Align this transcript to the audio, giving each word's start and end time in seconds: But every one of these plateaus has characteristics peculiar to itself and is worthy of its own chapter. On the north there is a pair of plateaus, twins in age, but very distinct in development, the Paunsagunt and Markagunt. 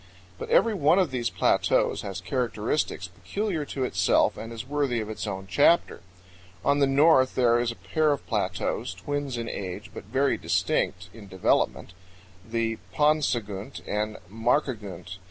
But 0.39 0.49
every 0.49 0.73
one 0.73 0.97
of 0.97 1.11
these 1.11 1.29
plateaus 1.29 2.01
has 2.01 2.21
characteristics 2.21 3.07
peculiar 3.07 3.65
to 3.65 3.83
itself 3.83 4.35
and 4.35 4.51
is 4.51 4.67
worthy 4.67 4.99
of 4.99 5.11
its 5.11 5.27
own 5.27 5.45
chapter. 5.47 6.01
On 6.65 6.79
the 6.79 6.87
north 6.87 7.35
there 7.35 7.59
is 7.59 7.71
a 7.71 7.75
pair 7.75 8.11
of 8.11 8.25
plateaus, 8.25 8.95
twins 8.95 9.37
in 9.37 9.47
age, 9.47 9.91
but 9.93 10.05
very 10.05 10.37
distinct 10.37 11.09
in 11.13 11.27
development, 11.27 11.93
the 12.43 12.79
Paunsagunt 12.95 13.81
and 13.87 14.17
Markagunt. 14.27 15.17